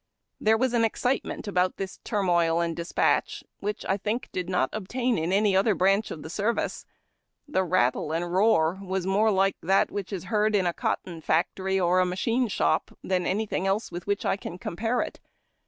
[0.39, 5.19] There was an excitement about this turmoil and despatch which T think did not obtain
[5.19, 6.87] in any other branch of the service.
[7.47, 11.79] The rattle and roar was more like that which is heard in a cotton factory
[11.79, 15.19] or machine shop than anything else with which I can compare it.